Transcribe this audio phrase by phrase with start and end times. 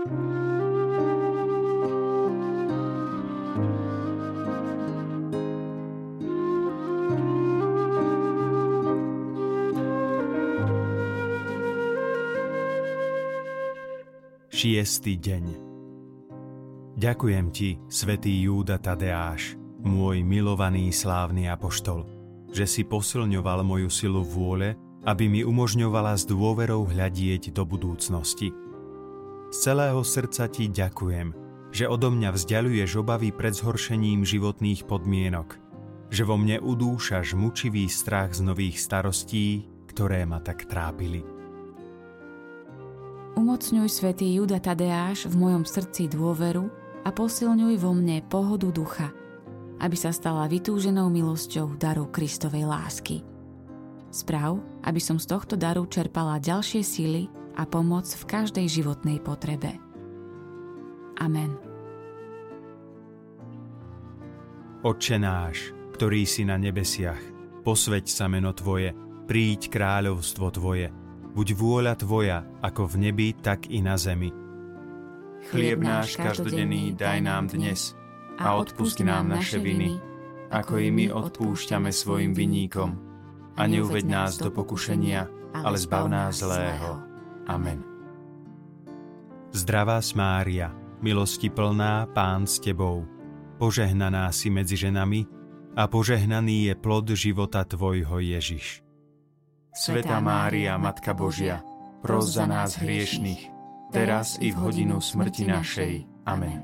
[0.00, 0.16] Šiestý
[15.20, 15.44] deň
[16.96, 22.08] Ďakujem ti, svätý Júda Tadeáš, môj milovaný slávny apoštol,
[22.48, 28.69] že si posilňoval moju silu vôle, aby mi umožňovala s dôverou hľadieť do budúcnosti.
[29.50, 31.34] Z celého srdca ti ďakujem,
[31.74, 35.58] že odo mňa vzdialuješ obavy pred zhoršením životných podmienok,
[36.06, 41.26] že vo mne udúšaš mučivý strach z nových starostí, ktoré ma tak trápili.
[43.34, 46.70] Umocňuj svätý Juda Tadeáš v mojom srdci dôveru
[47.02, 49.10] a posilňuj vo mne pohodu ducha,
[49.82, 53.26] aby sa stala vytúženou milosťou daru Kristovej lásky.
[54.14, 59.76] Sprav, aby som z tohto daru čerpala ďalšie síly a pomoc v každej životnej potrebe.
[61.20, 61.52] Amen.
[64.80, 67.20] Otče náš, ktorý si na nebesiach,
[67.60, 68.96] posveď sa meno Tvoje,
[69.28, 70.88] príď kráľovstvo Tvoje,
[71.36, 74.32] buď vôľa Tvoja, ako v nebi, tak i na zemi.
[75.52, 77.92] Chlieb náš každodenný daj nám dnes
[78.40, 80.00] a odpusti nám naše viny,
[80.48, 82.96] ako i my odpúšťame svojim vinníkom.
[83.60, 87.09] A neuved nás do pokušenia, ale zbav nás zlého.
[87.50, 87.82] Amen.
[89.50, 90.70] Zdravá Mária,
[91.02, 93.02] milosti plná, Pán s Tebou,
[93.58, 95.26] požehnaná si medzi ženami
[95.74, 98.86] a požehnaný je plod života Tvojho Ježiš.
[99.74, 101.62] Sveta Mária, Matka Božia,
[101.98, 103.50] pros za nás hriešných,
[103.90, 105.92] teraz i v hodinu smrti našej.
[106.30, 106.62] Amen.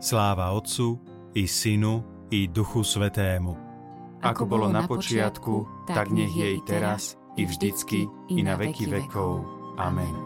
[0.00, 0.96] Sláva Otcu
[1.36, 3.52] i Synu i Duchu Svetému.
[4.24, 9.44] Ako bolo na počiatku, tak nech je i teraz, i vždycky, i na veky vekov.
[9.76, 10.25] Amen.